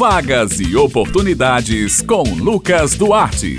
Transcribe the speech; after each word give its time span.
Vagas 0.00 0.58
e 0.58 0.74
oportunidades 0.76 2.00
com 2.00 2.22
Lucas 2.22 2.94
Duarte. 2.94 3.58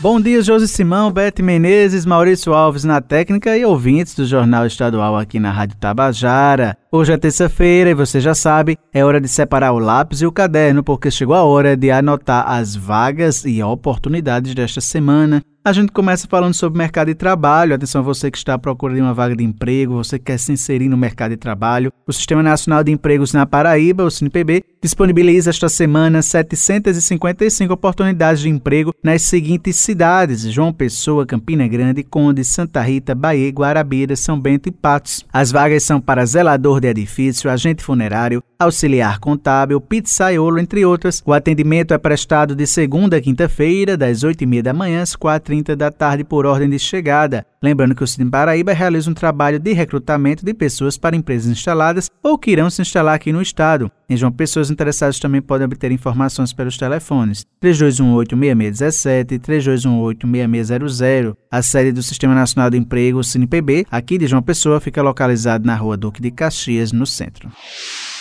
Bom 0.00 0.18
dia, 0.18 0.40
Josi 0.40 0.66
Simão, 0.66 1.12
Bete 1.12 1.42
Menezes, 1.42 2.06
Maurício 2.06 2.54
Alves 2.54 2.82
na 2.82 3.02
técnica 3.02 3.54
e 3.54 3.62
ouvintes 3.62 4.14
do 4.14 4.24
Jornal 4.24 4.64
Estadual 4.64 5.18
aqui 5.18 5.38
na 5.38 5.50
Rádio 5.50 5.76
Tabajara. 5.76 6.74
Hoje 6.90 7.12
é 7.12 7.18
terça-feira 7.18 7.90
e 7.90 7.94
você 7.94 8.22
já 8.22 8.34
sabe, 8.34 8.78
é 8.90 9.04
hora 9.04 9.20
de 9.20 9.28
separar 9.28 9.72
o 9.72 9.78
lápis 9.78 10.22
e 10.22 10.26
o 10.26 10.32
caderno 10.32 10.82
porque 10.82 11.10
chegou 11.10 11.34
a 11.34 11.42
hora 11.42 11.76
de 11.76 11.90
anotar 11.90 12.50
as 12.50 12.74
vagas 12.74 13.44
e 13.44 13.62
oportunidades 13.62 14.54
desta 14.54 14.80
semana. 14.80 15.42
A 15.68 15.72
gente 15.74 15.92
começa 15.92 16.26
falando 16.26 16.54
sobre 16.54 16.78
mercado 16.78 17.08
de 17.08 17.14
trabalho. 17.14 17.74
Atenção, 17.74 18.02
você 18.02 18.30
que 18.30 18.38
está 18.38 18.54
à 18.54 18.58
procura 18.58 18.94
de 18.94 19.02
uma 19.02 19.12
vaga 19.12 19.36
de 19.36 19.44
emprego, 19.44 19.96
você 19.96 20.18
que 20.18 20.24
quer 20.24 20.38
se 20.38 20.50
inserir 20.50 20.88
no 20.88 20.96
mercado 20.96 21.32
de 21.32 21.36
trabalho. 21.36 21.92
O 22.06 22.12
Sistema 22.12 22.42
Nacional 22.42 22.82
de 22.82 22.90
Empregos 22.90 23.34
na 23.34 23.44
Paraíba, 23.44 24.02
o 24.02 24.10
SINPB, 24.10 24.64
disponibiliza 24.82 25.50
esta 25.50 25.68
semana 25.68 26.22
755 26.22 27.70
oportunidades 27.70 28.40
de 28.40 28.48
emprego 28.48 28.94
nas 29.04 29.20
seguintes 29.20 29.76
cidades: 29.76 30.40
João 30.50 30.72
Pessoa, 30.72 31.26
Campina 31.26 31.68
Grande, 31.68 32.02
Conde, 32.02 32.44
Santa 32.44 32.80
Rita, 32.80 33.14
Bahia, 33.14 33.50
Guarabira, 33.50 34.16
São 34.16 34.40
Bento 34.40 34.70
e 34.70 34.72
Patos. 34.72 35.26
As 35.30 35.52
vagas 35.52 35.82
são 35.82 36.00
para 36.00 36.24
zelador 36.24 36.80
de 36.80 36.88
edifício, 36.88 37.50
agente 37.50 37.82
funerário, 37.82 38.42
auxiliar 38.58 39.18
contábil, 39.18 39.82
pizzaiolo, 39.82 40.58
entre 40.58 40.86
outras. 40.86 41.22
O 41.26 41.32
atendimento 41.34 41.92
é 41.92 41.98
prestado 41.98 42.54
de 42.54 42.66
segunda 42.66 43.18
a 43.18 43.20
quinta-feira, 43.20 43.98
das 43.98 44.24
8h30 44.24 44.62
da 44.62 44.72
manhã 44.72 45.02
às 45.02 45.14
4 45.14 45.57
30 45.58 45.76
da 45.76 45.90
tarde 45.90 46.24
por 46.24 46.46
ordem 46.46 46.68
de 46.68 46.78
chegada. 46.78 47.44
Lembrando 47.62 47.94
que 47.94 48.04
o 48.04 48.06
Cine 48.06 48.30
Paraíba 48.30 48.72
realiza 48.72 49.10
um 49.10 49.14
trabalho 49.14 49.58
de 49.58 49.72
recrutamento 49.72 50.44
de 50.44 50.54
pessoas 50.54 50.96
para 50.96 51.16
empresas 51.16 51.50
instaladas 51.50 52.08
ou 52.22 52.38
que 52.38 52.52
irão 52.52 52.70
se 52.70 52.82
instalar 52.82 53.14
aqui 53.14 53.32
no 53.32 53.42
estado. 53.42 53.90
Em 54.08 54.16
João 54.16 54.32
Pessoas 54.32 54.70
interessadas 54.70 55.18
também 55.18 55.42
podem 55.42 55.64
obter 55.64 55.90
informações 55.90 56.52
pelos 56.52 56.76
telefones 56.76 57.44
3218-6617 57.62 59.32
e 59.32 59.38
3218-6600. 59.38 61.36
A 61.50 61.62
sede 61.62 61.92
do 61.92 62.02
Sistema 62.02 62.34
Nacional 62.34 62.70
de 62.70 62.78
Emprego, 62.78 63.18
o 63.18 63.24
CinePB, 63.24 63.86
aqui 63.90 64.16
de 64.18 64.26
João 64.26 64.42
Pessoa, 64.42 64.80
fica 64.80 65.02
localizado 65.02 65.66
na 65.66 65.74
rua 65.74 65.96
Duque 65.96 66.22
de 66.22 66.30
Caxias, 66.30 66.92
no 66.92 67.06
centro. 67.06 67.50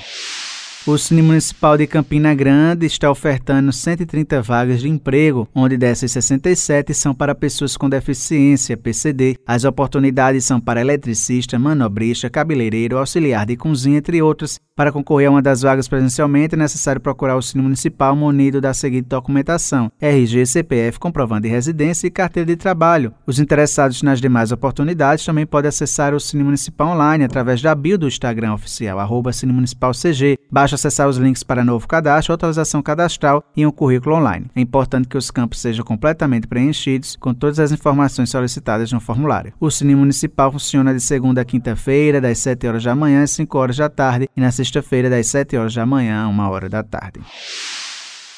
O 0.84 0.98
Cine 0.98 1.22
Municipal 1.22 1.78
de 1.78 1.86
Campina 1.86 2.34
Grande 2.34 2.86
está 2.86 3.08
ofertando 3.08 3.72
130 3.72 4.42
vagas 4.42 4.80
de 4.80 4.88
emprego, 4.88 5.48
onde 5.54 5.76
dessas 5.76 6.10
67 6.10 6.92
são 6.92 7.14
para 7.14 7.36
pessoas 7.36 7.76
com 7.76 7.88
deficiência, 7.88 8.76
PCD. 8.76 9.36
As 9.46 9.62
oportunidades 9.62 10.44
são 10.44 10.60
para 10.60 10.80
eletricista, 10.80 11.56
manobrista, 11.56 12.28
cabeleireiro, 12.28 12.98
auxiliar 12.98 13.46
de 13.46 13.56
cozinha, 13.56 13.98
entre 13.98 14.20
outras. 14.20 14.58
Para 14.74 14.90
concorrer 14.90 15.28
a 15.28 15.30
uma 15.30 15.42
das 15.42 15.62
vagas 15.62 15.86
presencialmente, 15.86 16.54
é 16.56 16.58
necessário 16.58 17.00
procurar 17.00 17.36
o 17.36 17.42
Cine 17.42 17.62
Municipal 17.62 18.16
munido 18.16 18.60
da 18.60 18.74
seguinte 18.74 19.06
documentação: 19.06 19.92
RG, 20.00 20.46
CPF, 20.46 20.98
comprovando 20.98 21.42
de 21.42 21.48
residência 21.48 22.08
e 22.08 22.10
carteira 22.10 22.46
de 22.46 22.56
trabalho. 22.56 23.14
Os 23.24 23.38
interessados 23.38 24.02
nas 24.02 24.20
demais 24.20 24.50
oportunidades 24.50 25.24
também 25.24 25.46
podem 25.46 25.68
acessar 25.68 26.12
o 26.12 26.18
Cine 26.18 26.42
Municipal 26.42 26.88
online 26.88 27.22
através 27.22 27.62
da 27.62 27.72
bio 27.72 27.96
do 27.96 28.08
Instagram 28.08 28.54
oficial, 28.54 28.98
arroba 28.98 29.32
Cine 29.32 29.52
Municipal 29.52 29.92
CG. 29.92 30.38
Basta 30.72 30.88
acessar 30.88 31.06
os 31.06 31.18
links 31.18 31.42
para 31.42 31.62
novo 31.62 31.86
cadastro, 31.86 32.32
atualização 32.32 32.80
cadastral 32.80 33.44
e 33.54 33.66
um 33.66 33.70
currículo 33.70 34.16
online. 34.16 34.46
É 34.56 34.60
importante 34.62 35.06
que 35.06 35.18
os 35.18 35.30
campos 35.30 35.60
sejam 35.60 35.84
completamente 35.84 36.46
preenchidos 36.46 37.14
com 37.14 37.34
todas 37.34 37.58
as 37.58 37.72
informações 37.72 38.30
solicitadas 38.30 38.90
no 38.90 38.98
formulário. 38.98 39.52
O 39.60 39.70
Cine 39.70 39.94
Municipal 39.94 40.50
funciona 40.50 40.94
de 40.94 41.00
segunda 41.00 41.42
a 41.42 41.44
quinta-feira, 41.44 42.22
das 42.22 42.38
7 42.38 42.66
horas 42.66 42.84
da 42.84 42.94
manhã 42.94 43.22
às 43.22 43.32
5 43.32 43.58
horas 43.58 43.76
da 43.76 43.90
tarde 43.90 44.30
e 44.34 44.40
na 44.40 44.50
sexta-feira, 44.50 45.10
das 45.10 45.26
7 45.26 45.58
horas 45.58 45.74
da 45.74 45.84
manhã 45.84 46.24
a 46.24 46.28
1 46.28 46.40
hora 46.40 46.70
da 46.70 46.82
tarde. 46.82 47.20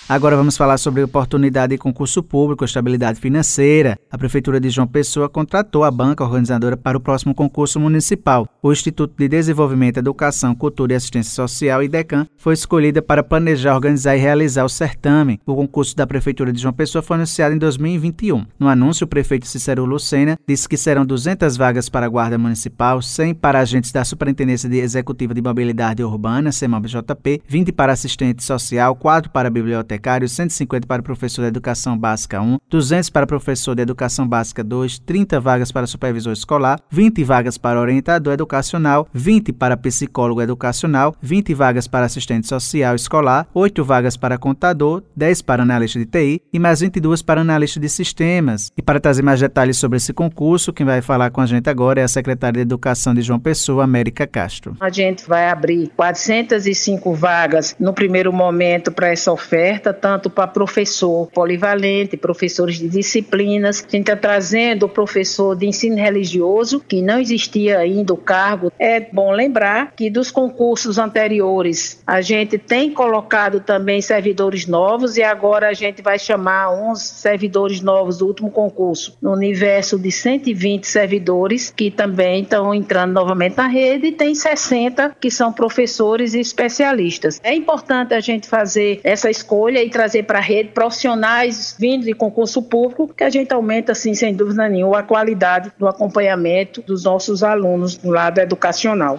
Agora 0.07 0.37
vamos 0.37 0.55
falar 0.55 0.77
sobre 0.77 1.03
oportunidade 1.03 1.71
de 1.71 1.79
concurso 1.79 2.23
público, 2.23 2.63
estabilidade 2.63 3.19
financeira. 3.19 3.99
A 4.11 4.19
Prefeitura 4.19 4.61
de 4.61 4.69
João 4.69 4.87
Pessoa 4.87 5.31
contratou 5.31 5.83
a 5.83 5.91
banca 5.91 6.23
organizadora 6.23 6.77
para 6.77 6.99
o 6.99 7.01
próximo 7.01 7.35
concurso 7.35 7.81
municipal. 7.81 8.47
O 8.63 8.71
Instituto 8.71 9.15
de 9.17 9.27
Desenvolvimento, 9.27 9.97
Educação, 9.97 10.55
Cultura 10.55 10.93
e 10.93 10.97
Assistência 10.97 11.33
Social, 11.33 11.83
IDECAM, 11.83 12.27
foi 12.37 12.53
escolhida 12.53 13.01
para 13.01 13.23
planejar, 13.23 13.75
organizar 13.75 14.15
e 14.15 14.21
realizar 14.21 14.65
o 14.65 14.69
certame. 14.69 15.41
O 15.47 15.57
concurso 15.57 15.97
da 15.97 16.07
Prefeitura 16.07 16.53
de 16.53 16.61
João 16.61 16.75
Pessoa 16.75 17.01
foi 17.01 17.17
anunciado 17.17 17.55
em 17.55 17.59
2021. 17.59 18.45
No 18.59 18.69
anúncio, 18.69 19.07
o 19.07 19.09
prefeito 19.09 19.47
Cícero 19.47 19.87
Lucena 19.87 20.39
disse 20.47 20.69
que 20.69 20.77
serão 20.77 21.07
200 21.07 21.57
vagas 21.57 21.89
para 21.89 22.05
a 22.05 22.11
Guarda 22.11 22.37
Municipal, 22.37 23.01
100 23.01 23.37
para 23.37 23.59
agentes 23.59 23.91
da 23.91 24.05
Superintendência 24.05 24.69
de 24.69 24.77
Executiva 24.77 25.33
de 25.33 25.41
Mobilidade 25.41 26.05
Urbana, 26.05 26.53
CEMOB-JP, 26.53 27.41
20 27.49 27.73
para 27.73 27.95
assistente 27.95 28.45
social, 28.45 28.95
4 28.97 29.31
para 29.31 29.49
biblioteca 29.49 29.94
bibliotecário, 29.95 30.29
150 30.29 30.87
para 30.87 31.03
professor 31.03 31.43
de 31.43 31.49
educação 31.49 31.97
básica 31.97 32.41
1, 32.41 32.59
200 32.69 33.11
para 33.11 33.27
professor 33.27 33.75
de 33.75 33.83
educação 33.83 34.27
básica 34.27 34.63
2, 34.63 34.99
30 35.01 35.41
vagas 35.41 35.73
para 35.73 35.87
supervisor 35.87 36.33
escolar, 36.33 36.81
20 36.91 37.23
vagas 37.25 37.57
para 37.57 37.81
orientador 37.81 38.33
educacional, 38.33 39.09
20 39.13 39.53
para 39.53 39.77
psicólogo 39.77 40.43
educacional, 40.43 41.15
20 41.23 41.55
vagas 41.55 41.87
para 41.87 42.07
assistente 42.07 42.47
social 42.47 42.95
escolar, 42.95 43.47
8 43.55 43.85
vagas 43.85 44.17
para 44.17 44.39
contador, 44.39 45.03
10 45.17 45.43
para 45.43 45.63
analista 45.63 45.99
de 45.99 46.07
TI 46.07 46.43
e 46.53 46.59
mais 46.59 46.81
22 46.81 47.23
para 47.23 47.41
analista 47.41 47.81
de 47.81 47.89
sistemas. 47.89 48.71
E 48.77 48.83
para 48.83 49.01
trazer 49.01 49.23
mais 49.23 49.41
detalhes 49.41 49.77
sobre 49.77 49.97
esse 49.97 50.13
concurso, 50.13 50.73
quem 50.73 50.87
vai 50.87 51.01
falar 51.01 51.31
com 51.31 51.41
a 51.41 51.47
gente 51.47 51.69
agora 51.69 52.01
é 52.01 52.05
a 52.05 52.09
secretária 52.09 52.55
de 52.55 52.63
Educação 52.63 53.15
de 53.15 53.23
João 53.23 53.39
Pessoa, 53.39 53.85
América 53.85 54.27
Castro. 54.27 54.77
A 54.81 54.91
gente 54.91 55.27
vai 55.27 55.49
abrir 55.49 55.91
405 55.97 57.15
vagas 57.15 57.77
no 57.79 57.93
primeiro 57.93 58.33
momento 58.33 58.91
para 58.91 59.09
essa 59.09 59.33
oferta 59.33 59.84
tanto 59.93 60.31
para 60.31 60.47
professor 60.47 61.29
polivalente, 61.33 62.17
professores 62.17 62.77
de 62.77 62.89
disciplinas. 62.89 63.85
A 63.87 63.91
gente 63.91 64.11
está 64.11 64.17
trazendo 64.17 64.87
o 64.87 64.89
professor 64.89 65.57
de 65.57 65.67
ensino 65.67 65.97
religioso, 65.97 66.81
que 66.81 67.03
não 67.03 67.19
existia 67.19 67.79
ainda 67.79 68.13
o 68.13 68.17
cargo. 68.17 68.73
É 68.79 69.01
bom 69.01 69.33
lembrar 69.33 69.93
que 69.97 70.11
dos 70.11 70.31
concursos 70.31 70.99
anteriores 70.99 72.03
a 72.07 72.21
gente 72.21 72.59
tem 72.59 72.91
colocado 72.91 73.61
também 73.61 74.01
servidores 74.01 74.67
novos 74.67 75.17
e 75.17 75.23
agora 75.23 75.69
a 75.69 75.73
gente 75.73 76.03
vai 76.03 76.19
chamar 76.19 76.71
uns 76.71 77.03
servidores 77.03 77.81
novos 77.81 78.19
do 78.19 78.27
último 78.27 78.51
concurso, 78.51 79.17
no 79.21 79.33
universo 79.33 79.99
de 79.99 80.11
120 80.11 80.87
servidores 80.87 81.73
que 81.75 81.91
também 81.91 82.43
estão 82.43 82.75
entrando 82.75 83.13
novamente 83.13 83.57
na 83.57 83.67
rede 83.67 84.09
e 84.09 84.13
tem 84.13 84.35
60 84.35 85.17
que 85.21 85.31
são 85.31 85.53
professores 85.53 86.35
e 86.35 86.41
especialistas. 86.41 87.41
É 87.43 87.55
importante 87.55 88.15
a 88.15 88.21
gente 88.21 88.49
fazer 88.49 89.01
essa 89.03 89.31
escolha 89.31 89.74
escolha 89.75 89.83
e 89.83 89.91
trazer 89.91 90.23
para 90.25 90.39
a 90.39 90.43
rede 90.43 90.71
profissionais 90.71 91.75
vindo 91.79 92.05
de 92.05 92.15
concurso 92.15 92.63
público, 92.63 93.13
que 93.15 93.25
a 93.25 93.31
gente 93.31 93.53
aumenta, 93.53 93.93
assim, 93.93 94.15
sem 94.15 94.35
dúvida 94.35 94.69
nenhuma, 94.69 95.01
a 95.01 95.03
qualidade 95.03 95.73
do 95.79 95.89
acompanhamento 95.89 96.81
dos 96.83 97.05
nossos 97.05 97.43
alunos 97.43 97.97
do 97.97 98.11
lado 98.11 98.39
educacional. 98.39 99.19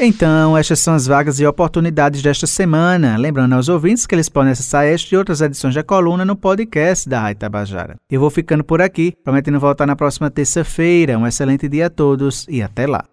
Então, 0.00 0.56
estas 0.56 0.78
são 0.78 0.94
as 0.94 1.08
vagas 1.08 1.40
e 1.40 1.46
oportunidades 1.46 2.22
desta 2.22 2.46
semana. 2.46 3.16
Lembrando 3.16 3.54
aos 3.54 3.68
ouvintes 3.68 4.06
que 4.06 4.14
eles 4.14 4.28
podem 4.28 4.52
acessar 4.52 4.86
esta 4.86 5.12
e 5.12 5.18
outras 5.18 5.40
edições 5.40 5.74
da 5.74 5.82
coluna 5.82 6.24
no 6.24 6.36
podcast 6.36 7.08
da 7.08 7.20
Rádio 7.20 7.40
Tabajara. 7.40 7.96
Eu 8.08 8.20
vou 8.20 8.30
ficando 8.30 8.62
por 8.62 8.80
aqui, 8.80 9.12
prometendo 9.24 9.58
voltar 9.58 9.86
na 9.86 9.96
próxima 9.96 10.30
terça-feira. 10.30 11.18
Um 11.18 11.26
excelente 11.26 11.68
dia 11.68 11.86
a 11.86 11.90
todos 11.90 12.46
e 12.48 12.62
até 12.62 12.86
lá. 12.86 13.04